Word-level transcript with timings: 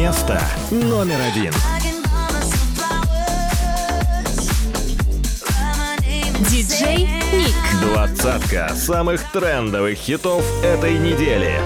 Место 0.00 0.40
номер 0.70 1.18
один. 1.20 1.52
Диджей 6.48 7.06
Ник. 7.34 7.54
Двадцатка 7.82 8.74
самых 8.74 9.22
трендовых 9.30 9.98
хитов 9.98 10.42
этой 10.64 10.96
недели. 10.98 11.60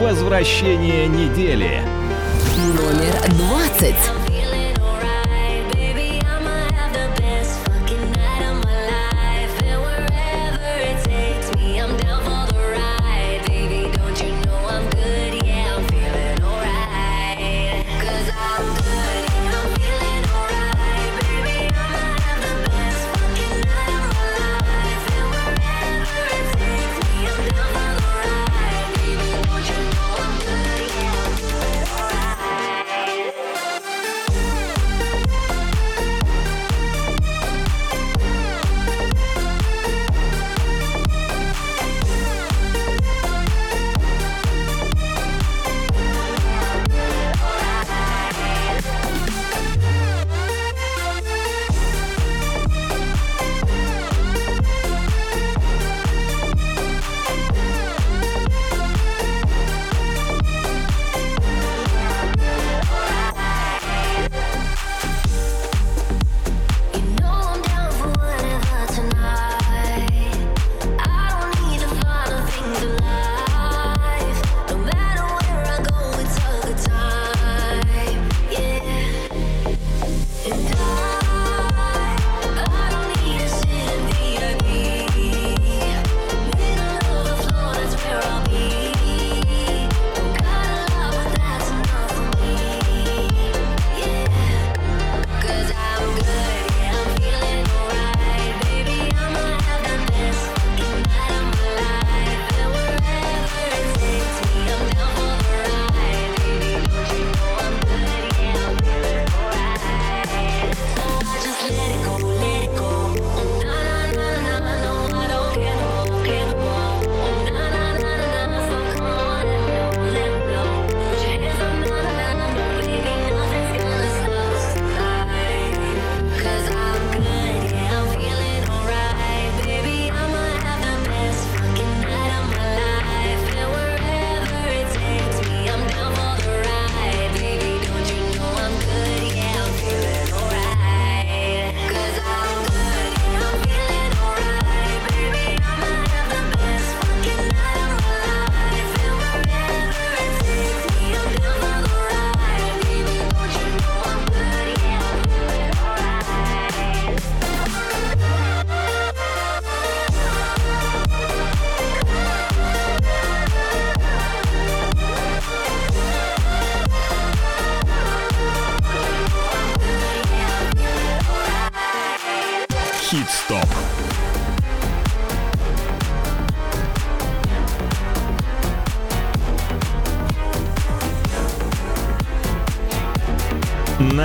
Возвращение 0.00 1.08
недели. 1.08 1.82
Номер 2.56 3.12
двадцать. 3.34 4.23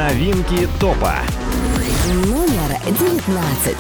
Новинки 0.10 0.68
топа. 0.80 1.18
Номер 2.08 2.80
девятнадцать. 2.88 3.78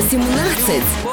17. 0.00 1.07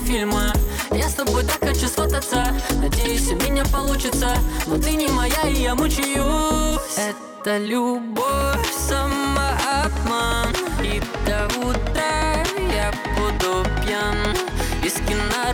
фильма. 0.00 0.52
Я 0.90 1.08
с 1.08 1.14
тобой 1.14 1.44
так 1.44 1.60
хочу 1.60 1.86
свататься. 1.86 2.46
Надеюсь, 2.82 3.30
у 3.30 3.36
меня 3.36 3.64
получится. 3.66 4.36
Но 4.66 4.78
ты 4.78 4.92
не 4.92 5.08
моя, 5.08 5.42
и 5.48 5.62
я 5.62 5.74
мучаюсь. 5.74 6.80
Это 6.96 7.58
любовь, 7.58 8.72
самообман. 8.88 10.54
И 10.82 11.00
до 11.26 11.46
утра 11.58 12.44
я 12.72 12.92
буду 13.16 13.66
пьян. 13.82 14.36
Из 14.84 14.94
кино 14.94 15.52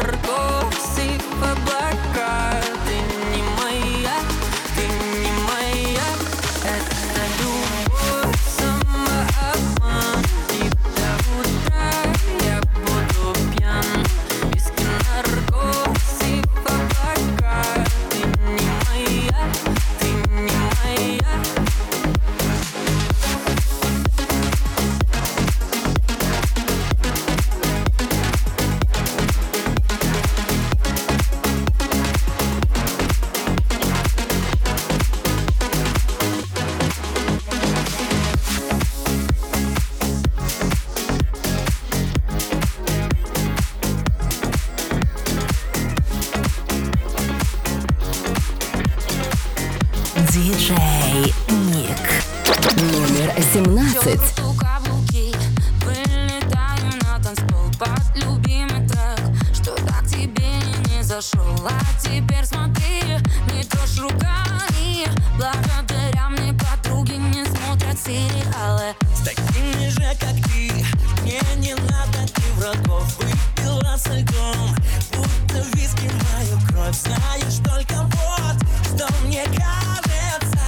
Знаешь 77.03 77.59
только 77.63 77.95
вот, 77.95 78.57
что 78.87 79.07
мне 79.25 79.45
кажется. 79.45 80.67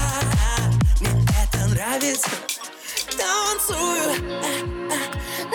Мне 1.01 1.25
это 1.43 1.67
нравится. 1.69 2.31
Танцую 3.17 4.31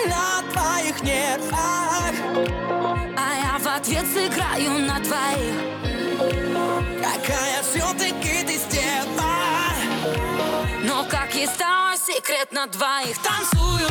на 0.08 0.42
твоих 0.52 1.04
нервах. 1.04 2.14
А 3.18 3.36
я 3.36 3.60
в 3.60 3.68
ответ 3.68 4.06
сыграю 4.14 4.80
на 4.80 5.00
твоих. 5.00 5.56
Какая 7.02 7.62
все-таки 7.64 8.44
ты 8.44 8.58
степа, 8.58 9.74
Но 10.84 11.06
как 11.06 11.36
и 11.36 11.46
стало 11.46 11.96
секрет 11.98 12.52
на 12.52 12.66
двоих. 12.68 13.18
Танцую 13.20 13.88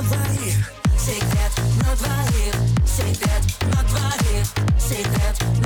Секрет 0.00 0.16
на 0.16 0.24
двоих 0.32 0.66
Секрет 0.96 1.52
на 1.76 1.94
двоих 1.94 2.54
Секрет 2.86 3.44
на 3.66 3.82
двоих 3.82 4.46
Секрет 4.80 5.59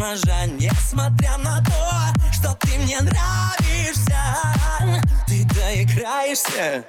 ножа 0.00 0.46
Несмотря 0.46 1.36
на 1.36 1.62
то, 1.62 2.32
что 2.32 2.56
ты 2.60 2.78
мне 2.78 2.98
нравишься. 3.00 4.18
Ты 5.26 5.44
доиграешься. 5.44 6.84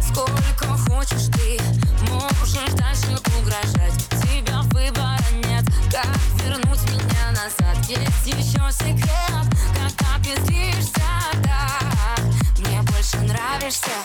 Сколько 0.00 0.66
хочешь 0.88 1.26
ты, 1.26 1.60
можешь 2.08 2.72
дальше 2.74 3.18
угрожать. 3.38 3.94
Тебя 4.22 4.62
выбора 4.72 5.18
нет, 5.44 5.64
как 5.92 6.16
вернуть 6.42 6.82
меня 6.90 7.32
назад? 7.32 7.76
Есть 7.86 8.26
еще 8.26 8.62
секрет, 8.72 9.46
когда 9.74 10.18
пиздишься 10.24 11.02
так 11.44 12.20
Мне 12.58 12.80
больше 12.80 13.18
нравишься. 13.18 13.96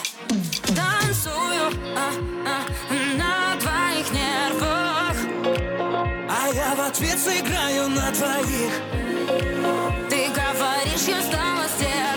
Танцую 0.66 1.72
а 1.96 2.12
-а, 2.12 3.16
на 3.16 3.58
твоих 3.58 4.10
нервах. 4.12 4.85
А 6.38 6.48
я 6.52 6.74
в 6.74 6.80
ответ 6.80 7.18
сыграю 7.18 7.88
на 7.88 8.12
твоих. 8.12 8.72
Ты 10.10 10.28
говоришь, 10.28 11.08
я 11.08 11.22
стала 11.22 11.64
всех 11.66 12.15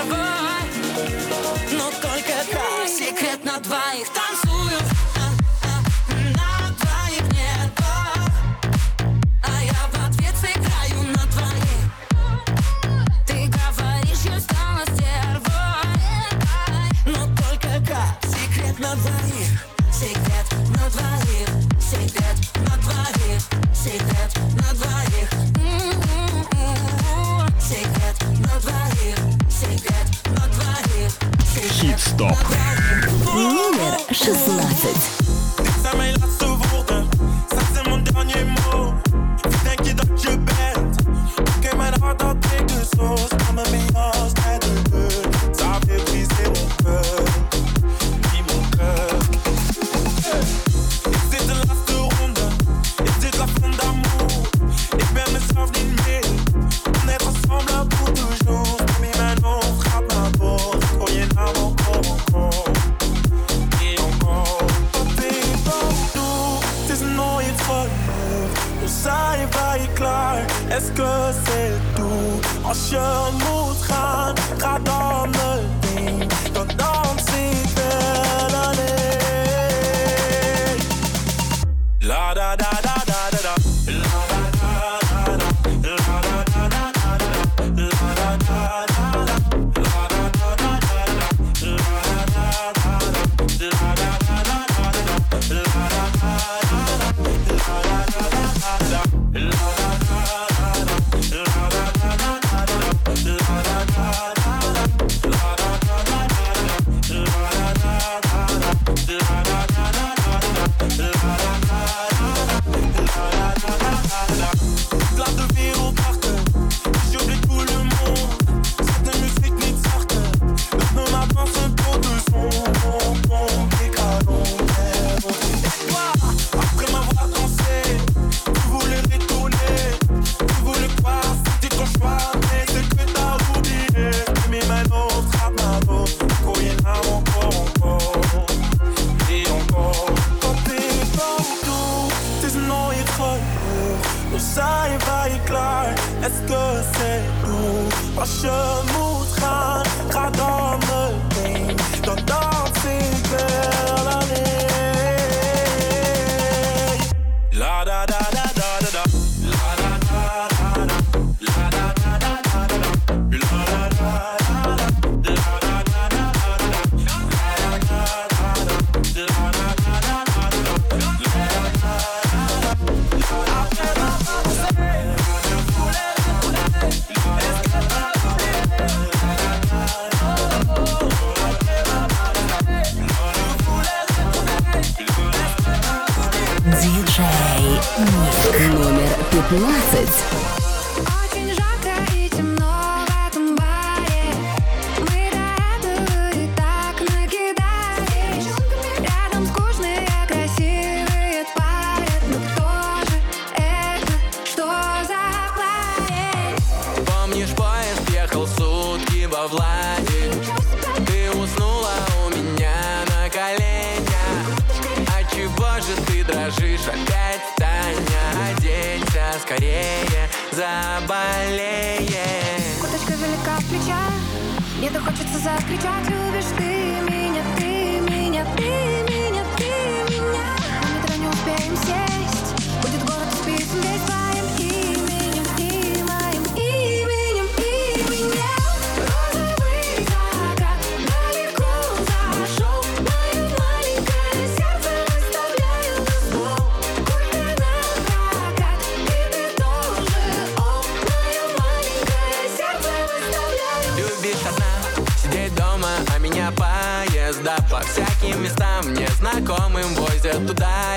Мне-то 224.79 225.01
хочется 225.01 225.37
закричать, 225.39 226.09
любишь 226.09 226.45
ты 226.57 226.63
меня, 227.11 227.43
ты 227.57 227.68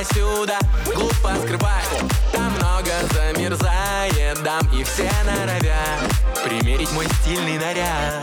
сюда. 0.04 0.58
Глупо 0.94 1.34
скрывать, 1.44 1.88
там 2.32 2.52
много 2.52 2.90
замерзает 3.12 4.42
дам 4.42 4.66
И 4.72 4.84
все 4.84 5.10
норовят 5.24 6.12
примерить 6.44 6.90
мой 6.92 7.06
стильный 7.20 7.58
наряд. 7.58 8.22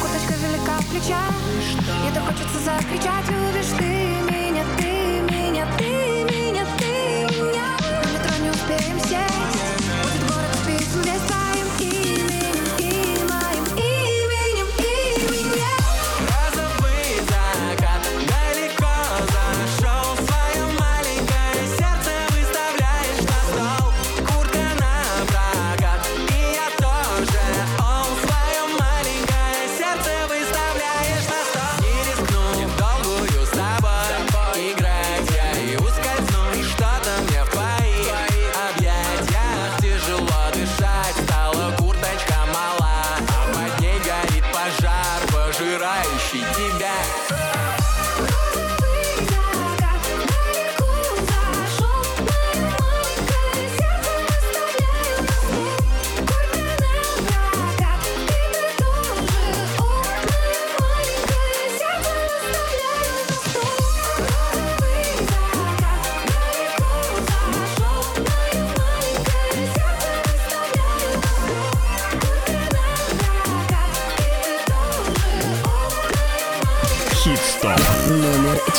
Куточка 0.00 0.34
велика 0.34 0.78
в 0.78 0.86
плечах, 0.86 1.32
и 2.08 2.14
то 2.14 2.20
хочется 2.20 2.58
закричать 2.64 3.28
Любишь 3.28 3.72
ты 3.78 3.84
меня, 3.84 4.64
ты 4.78 5.34
меня, 5.34 5.66
ты 5.78 6.19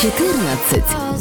14. 0.02 1.21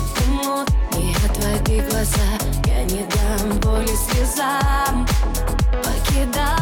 Рассвета 0.00 0.10
десять 0.10 0.28
минут 0.28 0.68
Не 0.96 1.14
отводи 1.26 1.80
глаза 1.90 2.20
Я 2.66 2.84
не 2.84 3.06
дам 3.06 3.60
боли 3.60 3.86
слезам. 3.86 5.06
Покидаю 5.82 6.59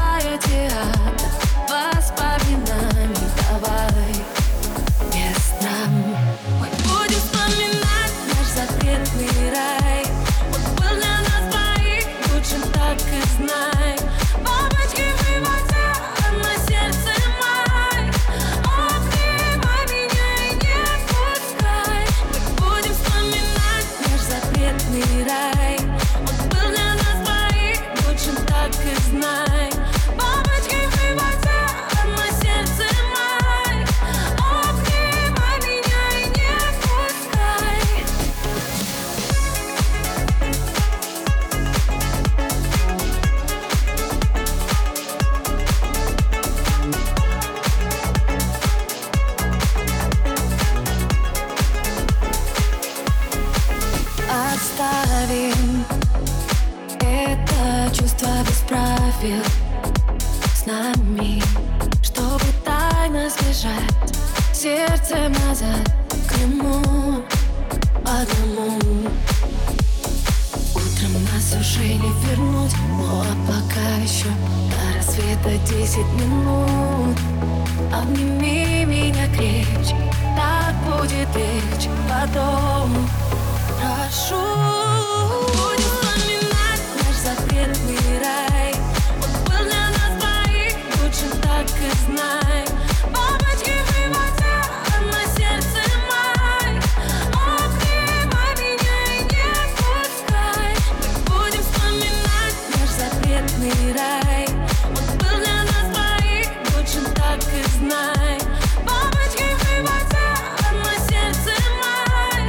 знай. 107.79 108.39
Бабочки 108.85 109.45
в 109.55 109.61
животе, 109.67 110.29
а 110.59 110.73
на 110.73 110.95
сердце 111.09 111.53
май. 111.81 112.43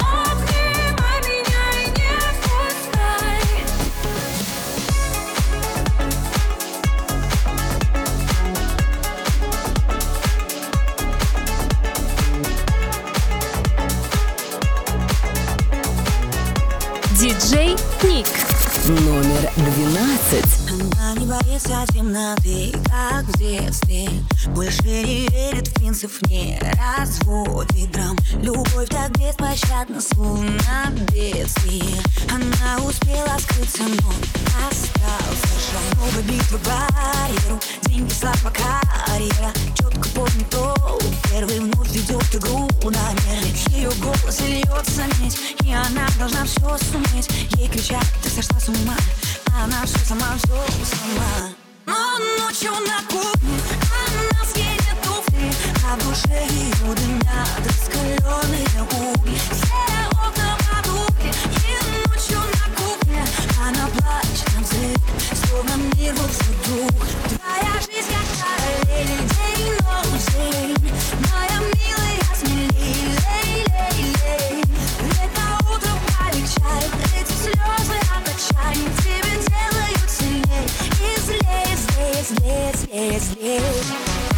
Обнимай 0.00 1.18
меня 1.28 1.64
и 1.78 1.86
не 1.96 2.10
отпускай. 2.28 3.42
Диджей 17.18 17.72
Ник. 18.02 18.28
Номер 18.86 19.42
12. 19.56 20.44
Она 20.98 21.14
не 21.14 21.26
боится 21.26 21.84
темноты, 21.92 22.72
как 22.86 23.24
в 23.24 23.38
детстве 23.38 24.08
Больше 24.48 24.82
не 24.82 25.28
верит 25.28 25.68
в 25.68 25.74
принцип, 25.74 26.10
не 26.28 26.60
разводит 26.98 27.90
драм. 27.92 28.16
Любовь 28.42 28.88
так 28.88 29.10
беспощадна, 29.18 30.00
словно 30.00 30.92
бедствие. 31.12 32.00
Она 32.30 32.84
успела 32.84 33.36
скрыться, 33.38 33.82
но 33.82 34.10
остался 34.68 35.60
шаг 35.60 35.96
Новая 35.96 36.22
битва 36.22 36.58
барьеру, 36.58 37.60
деньги, 37.82 38.12
слава, 38.12 38.52
карьера. 38.52 39.52
Четко 39.74 40.08
помнит 40.10 40.50
то, 40.50 40.98
первый 41.30 41.60
вновь 41.60 41.90
ведет 41.90 42.34
игру 42.34 42.68
намер 42.82 43.44
Ее 43.70 43.90
голос 44.02 44.40
льется 44.40 45.04
медь, 45.20 45.38
и 45.64 45.72
она 45.72 46.06
должна 46.18 46.44
все 46.44 46.76
суметь. 46.78 47.28
Ей 47.56 47.68
кричат, 47.68 48.04
ты 48.22 48.30
сошла 48.30 48.60
с 48.60 48.68
ума 48.68 48.96
она 49.62 49.84
все 49.86 49.98
сама, 49.98 50.36
все 50.36 50.84
сама. 50.84 51.50
Но 51.86 52.18
ночью 52.38 52.72
на 52.72 53.02
кухне 53.08 53.53
А 55.94 55.96
в 55.96 56.08
душе 56.08 56.44
ее 56.50 56.94
дымят 56.96 57.48
Раскаленные 57.64 58.82
угли. 58.82 59.38
Все 59.52 59.94
окна 60.10 60.58
подухли 60.66 61.30
И 61.30 62.08
ночью 62.08 62.40
на 62.40 62.66
кухне 62.74 63.22
Она 63.60 63.86
плачет 63.86 64.54
на 64.56 64.62
взрыв 64.64 64.98
Словно 65.46 65.76
мир 65.96 66.12
вот 66.16 66.32
дух 66.66 67.06
Твоя 67.28 67.74
жизнь 67.78 68.10
как 68.10 68.26
параллель 68.42 69.06
День, 69.06 69.72
ночь, 69.84 70.26
день. 70.34 70.92
Моя 71.30 71.60
милая, 71.60 72.18
смелей 72.34 73.14
лей, 73.14 73.64
лей, 73.68 74.14
лей. 74.18 74.64
Это 75.22 75.44
утро 75.70 75.92
полегчает 76.18 76.90
Эти 77.14 77.32
слезы 77.40 77.98
от 78.10 78.26
отчаяния 78.26 78.90
Тебя 78.98 79.34
делают 79.46 80.10
сильней 80.10 80.66
И 80.98 81.20
злей, 81.20 81.76
злей, 81.76 82.24
злей, 82.24 82.72
злей, 82.74 83.20
злей 83.20 84.33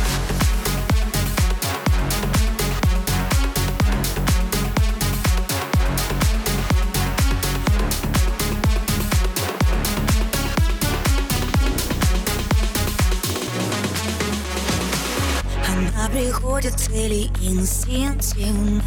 Приходит 16.16 16.72
цели 16.80 17.28
инстинктивно. 17.42 18.82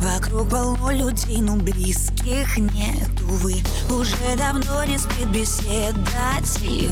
Вокруг 0.00 0.48
полно 0.50 0.90
людей, 0.90 1.40
но 1.40 1.54
близких 1.54 2.58
нет, 2.58 3.08
увы 3.22 3.62
Уже 3.88 4.36
давно 4.36 4.82
не 4.82 4.98
спит 4.98 5.28
беседа 5.28 5.96
тихих 6.42 6.90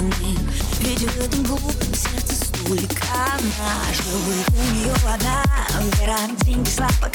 Ведь 0.78 1.00
в 1.00 1.20
этом 1.20 1.42
глупом 1.42 1.92
сердце 1.92 2.36
столько 2.36 3.04
наживых 3.42 4.46
У 4.48 4.74
нее 4.74 4.94
одна 5.12 5.42
вера, 5.98 6.18
деньги, 6.44 6.68
слава, 6.68 7.10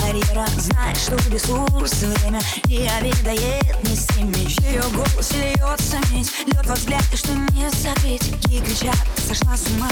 карьера. 0.00 0.46
Знает, 0.58 0.96
что 0.96 1.16
ресурс, 1.30 1.92
время 2.02 2.40
не 2.64 2.88
обедает 2.88 3.88
ни 3.88 3.94
с 3.94 4.06
кем. 4.08 4.32
В 4.32 4.60
ее 4.62 4.82
голос 4.94 5.32
льется 5.32 5.98
медь, 6.10 6.32
лед 6.46 6.66
во 6.66 6.74
взгляд, 6.74 7.04
и 7.12 7.16
что 7.16 7.32
не 7.34 7.70
закрыть 7.70 8.32
Ей 8.48 8.60
кричат, 8.60 8.96
сошла 9.28 9.56
с 9.56 9.66
ума, 9.68 9.88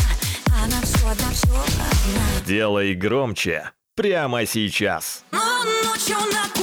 она 0.65 0.81
все 0.83 1.09
одна, 1.09 1.31
все 1.33 1.49
одна 1.49 2.47
Делай 2.47 2.95
громче 2.95 3.71
прямо 3.95 4.47
сейчас. 4.47 5.25
Но 5.31 5.39
ночью 5.85 6.17
на 6.33 6.58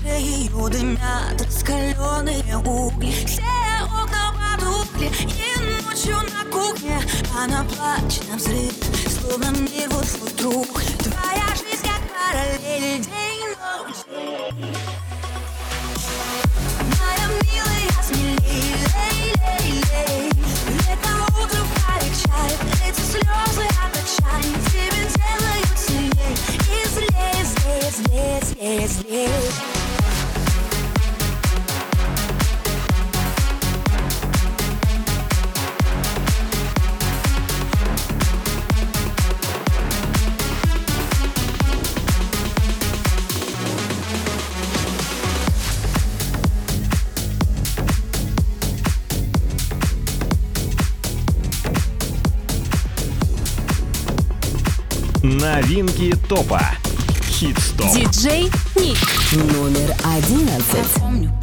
Ее 0.00 0.68
дымят 0.70 1.42
раскаленные 1.44 2.56
угли 2.56 3.12
Все 3.26 3.42
окна 3.84 4.32
потухли 4.32 5.10
И 5.26 5.82
ночью 5.84 6.16
на 6.16 6.50
кухне 6.50 6.98
Она 7.38 7.64
плачет 7.64 8.26
на 8.30 8.36
взрыв 8.36 8.72
Словно 9.20 9.50
мир 9.58 9.90
вот 9.90 10.06
вдруг 10.06 10.66
Твоя 10.98 11.46
жизнь 11.50 11.84
как 11.84 12.00
параллель 12.08 13.02
День-ночь 13.02 13.96
Моя 16.98 17.26
милая, 17.42 18.02
смелей, 18.02 18.74
лей, 18.94 19.34
лей, 19.36 19.82
лей 19.92 20.30
Летом 20.88 21.20
утром 21.38 21.68
полегчает 21.86 22.58
Эти 22.88 23.00
слезы 23.00 23.66
от 23.78 23.94
отчаяния 23.94 24.58
Тебя 24.70 25.04
делают 25.14 25.78
сильней 25.78 26.34
И 26.56 26.88
злее, 26.88 27.44
злее, 27.44 27.90
злее, 27.92 28.40
злее, 28.40 28.88
злее 28.88 29.71
Новинки 55.72 56.14
топа. 56.28 56.60
Хит-стоп. 57.30 57.94
Диджей 57.94 58.50
Ник. 58.76 58.98
Номер 59.32 59.96
одиннадцать. 60.04 61.41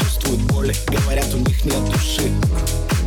Чувствуют 0.00 0.40
боли 0.42 0.74
Говорят, 0.86 1.32
у 1.34 1.38
них 1.38 1.64
нет 1.64 1.84
души. 1.90 2.30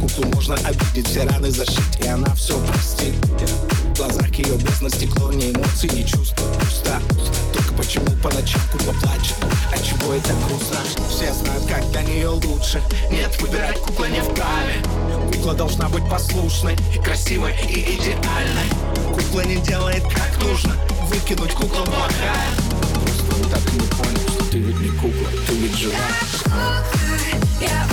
Куклу 0.02 0.26
можно 0.34 0.56
обидеть, 0.56 1.08
все 1.08 1.24
раны 1.24 1.50
зашить 1.52 2.00
И 2.04 2.08
она 2.08 2.34
все 2.36 2.60
простит. 2.68 3.14
В 3.94 3.98
глазах 3.98 4.34
ее 4.36 4.56
бездна 4.58 4.90
стекло 4.90 5.32
Ни 5.32 5.52
эмоций, 5.52 5.90
ни 5.90 6.04
чувств 6.04 6.36
Пуста. 6.60 7.00
Только 7.54 7.74
почему 7.74 8.06
по 8.22 8.32
ночам 8.34 8.62
кукла 8.72 8.94
плачет? 9.02 9.36
А 9.72 9.78
чего 9.78 10.14
это 10.14 10.34
грустно? 10.46 10.78
Все 11.10 11.34
знают, 11.34 11.66
как 11.68 11.90
для 11.92 12.02
нее 12.02 12.30
лучше. 12.30 12.82
Нет, 13.12 13.40
выбирать 13.42 13.80
кукла 13.80 14.06
не 14.06 14.22
вправе 14.22 14.82
Кукла 15.34 15.54
должна 15.54 15.90
быть 15.90 16.08
послушной 16.10 16.76
Красивой 17.04 17.54
и 17.70 17.96
идеальной. 17.96 18.70
Кукла 19.14 19.42
не 19.42 19.58
делает 19.58 20.04
как 20.04 20.44
нужно. 20.44 20.76
Выкинуть 21.10 21.54
кукла 21.54 21.84
плохая 21.84 22.73
ты 24.54 24.60
ведь 24.60 24.80
не 24.82 24.90
кукла 24.90 25.30
Ты 25.48 25.56
ведь 25.56 25.76
жива 25.76 25.98
Я 27.60 27.68
умирала 27.70 27.93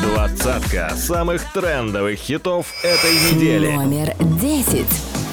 Двадцатка 0.00 0.94
самых 0.96 1.52
трендовых 1.52 2.18
хитов 2.18 2.66
этой 2.82 3.12
недели. 3.30 3.72
Номер 3.72 4.14
десять. 4.40 4.88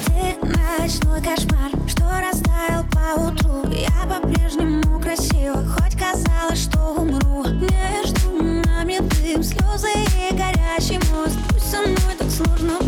Ты 0.06 0.36
ночной 0.46 1.22
кошмар, 1.22 1.70
что 1.88 2.04
растаял 2.20 2.84
по 2.90 3.20
утру 3.20 3.72
Я 3.72 3.88
по-прежнему 4.06 5.00
красива, 5.00 5.64
хоть 5.64 5.98
казалось, 5.98 6.64
что 6.64 6.78
умру 6.78 7.44
Между 7.44 8.42
нами 8.68 8.98
дым, 9.22 9.42
слезы 9.42 9.88
и 9.94 10.34
горящий 10.34 10.98
мост 11.10 11.38
Пусть 11.48 11.70
со 11.70 11.78
мной 11.78 12.14
так 12.18 12.30
сложно 12.30 12.79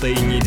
этой 0.00 0.14
недели. 0.14 0.39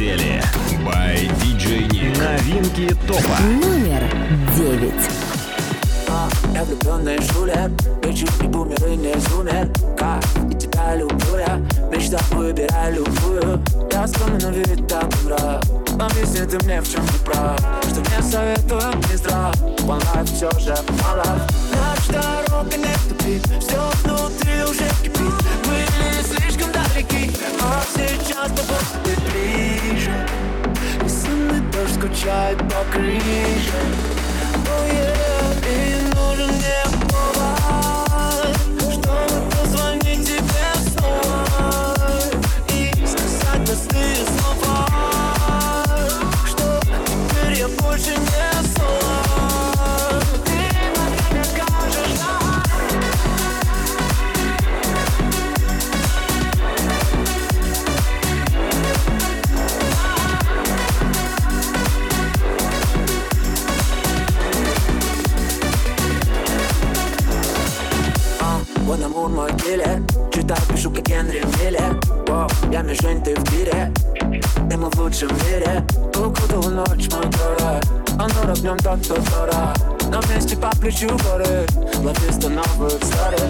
you 81.03 81.17
got 81.17 81.41
it. 81.41 81.75
Love 82.01 82.29
is 82.29 82.39
the 82.39 82.49
novel 82.49 82.89
started. 82.89 83.42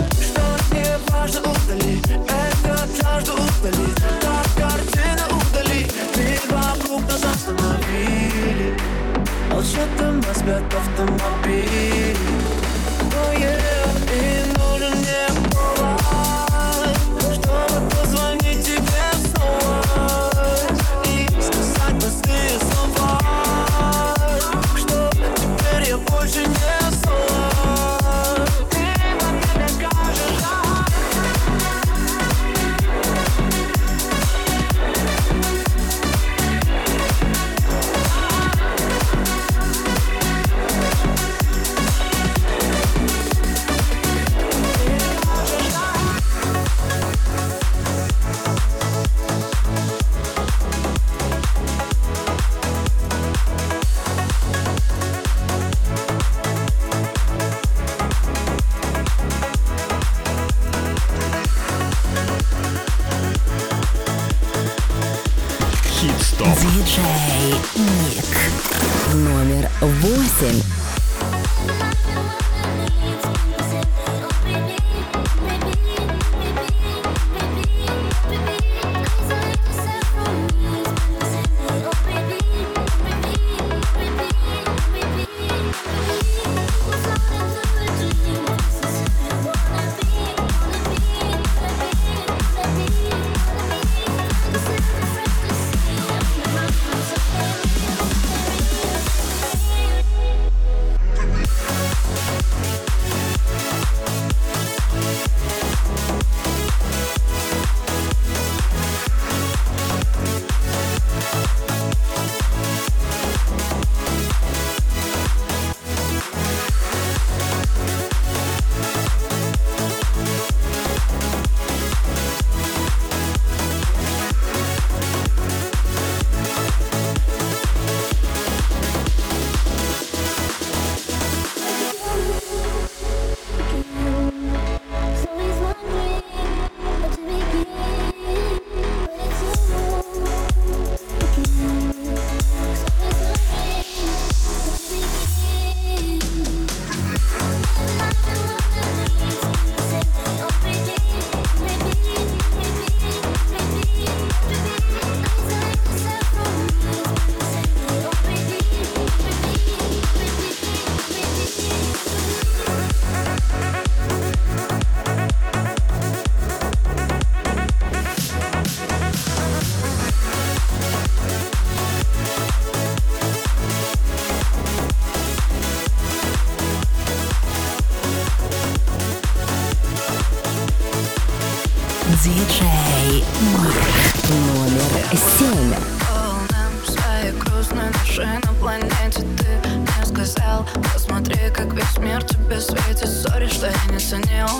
как 191.64 191.74
весь 191.74 191.98
мир 191.98 192.24
тебе 192.24 192.60
светит 192.60 193.10
Sorry, 193.10 193.48
что 193.48 193.68
я 193.68 193.94
не 193.94 194.00
ценила 194.00 194.60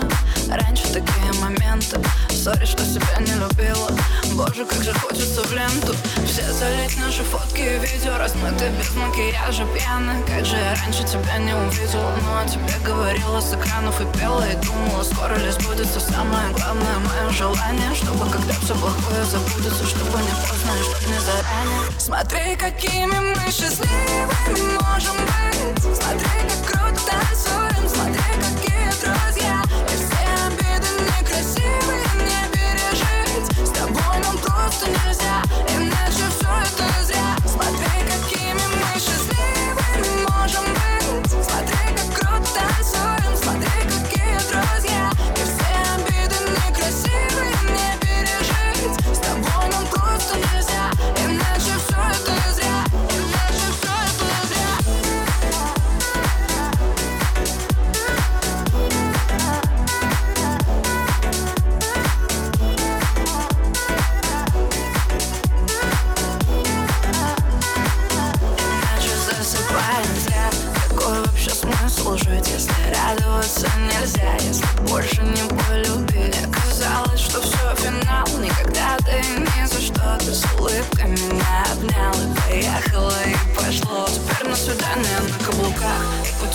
Раньше 0.50 0.84
такие 0.88 1.34
моменты. 1.42 2.00
Sorry, 2.30 2.66
что 2.66 2.84
себя 2.86 3.18
не 3.20 3.34
любила. 3.34 3.90
Боже, 4.34 4.66
как 4.66 4.84
же 4.84 4.94
хочется 4.94 5.42
в 5.42 5.52
ленту. 5.54 5.96
Все 6.26 6.44
залить 6.52 6.98
наши 6.98 7.24
фотки 7.24 7.62
и 7.62 7.80
видео 7.80 8.18
Размыты 8.18 8.70
без 8.78 8.94
макияжа. 8.96 9.66
Пьяны 9.74 10.16
Как 10.28 10.46
же 10.46 10.56
я 10.56 10.76
раньше 10.76 11.04
тебя 11.04 11.38
не 11.40 11.54
увидела. 11.54 12.14
Но 12.24 12.40
о 12.40 12.46
тебе 12.46 12.74
говорила 12.86 13.40
с 13.40 13.54
экранов 13.54 14.00
и 14.02 14.18
пела 14.18 14.44
И 14.48 14.56
думала, 14.66 15.04
скоро 15.04 15.36
ли 15.36 15.52
сбудется 15.52 16.00
Самое 16.00 16.50
главное 16.54 17.00
мое 17.00 17.32
желание. 17.32 17.96
Чтобы 17.96 18.30
когда 18.30 18.54
все 18.54 18.76
плохое 18.76 19.24
забудется 19.26 19.86
Чтобы 19.86 20.20
не 20.22 20.36
поздно 20.48 20.72
и 20.80 20.84
чтобы 20.84 21.14
не 21.14 21.20
заранее. 21.20 22.00
Смотри, 22.00 22.56
какими 22.56 23.20
мы 23.20 23.52
счастливыми 23.52 24.78
можем 24.80 25.16
быть. 25.18 25.96
Смотри, 25.96 26.28
как 26.68 26.80
круто 26.80 26.93
просто 34.74 34.88
нельзя. 34.88 35.93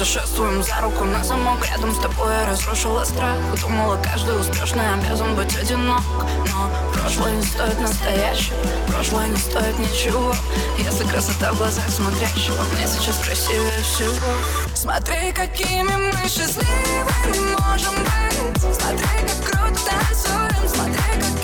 путешествуем 0.09 0.63
за 0.63 0.81
руку 0.81 1.05
на 1.05 1.23
замок 1.23 1.59
Рядом 1.69 1.95
с 1.95 1.99
тобой 1.99 2.33
я 2.33 2.49
разрушила 2.49 3.05
страх. 3.05 3.37
Думала, 3.61 3.99
каждый 4.03 4.41
успешный 4.41 4.95
обязан 4.95 5.35
быть 5.35 5.55
одинок. 5.55 6.03
Но 6.49 6.71
прошлое 6.95 7.33
не 7.33 7.43
стоит 7.43 7.79
настоящего 7.79 8.57
Прошлое 8.89 9.27
не 9.29 9.37
стоит 9.37 9.79
ничего. 9.79 10.35
Если 10.79 11.05
красота 11.05 11.53
в 11.53 11.59
глазах 11.59 11.89
смотрящего 11.91 12.63
Мне 12.75 12.87
сейчас 12.87 13.19
красивее 13.19 13.83
всего. 13.83 14.15
Смотри, 14.75 15.33
какими 15.33 15.83
мы 15.83 16.29
счастливыми 16.29 17.57
можем 17.61 17.95
быть. 17.97 18.63
Смотри, 18.75 19.07
как 19.27 19.51
круто 19.51 19.81
танцуем. 19.91 20.69
Смотри, 20.69 21.03
как 21.21 21.38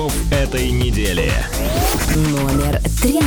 хитов 0.00 0.12
этой 0.32 0.70
недели. 0.70 1.30
Номер 2.16 2.80
три. 3.02 3.20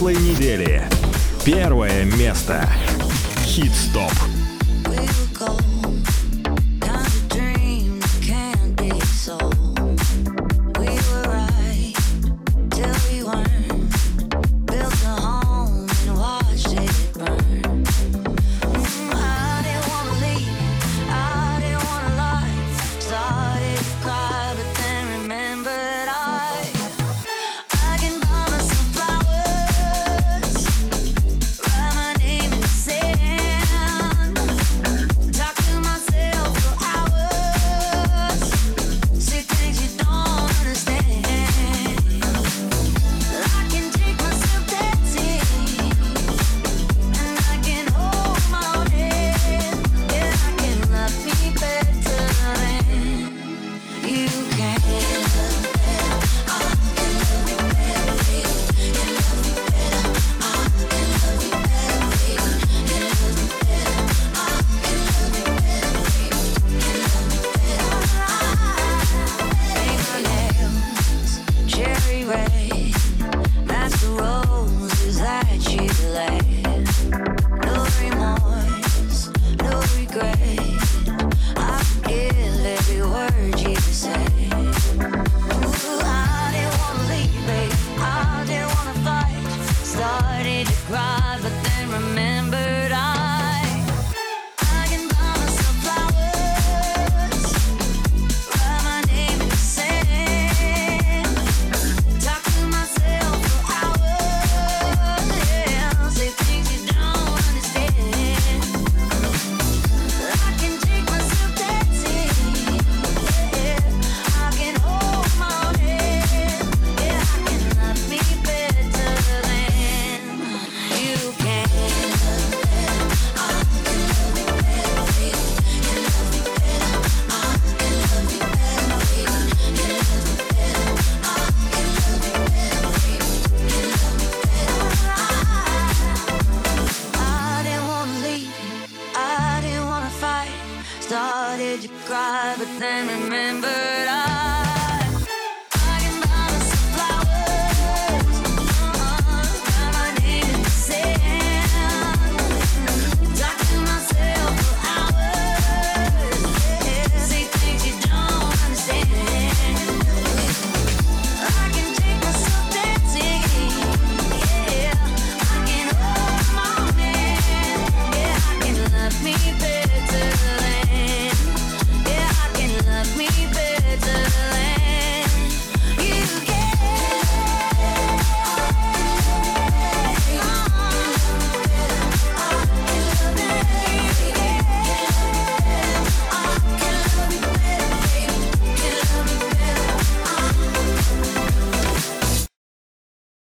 Прошлой 0.00 0.16
недели. 0.16 0.82
Первое 1.44 2.04
место. 2.04 2.66
Хит-стоп. 3.44 4.39